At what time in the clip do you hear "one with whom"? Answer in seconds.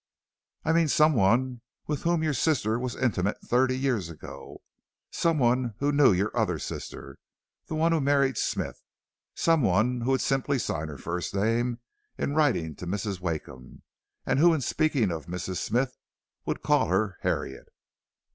1.13-2.23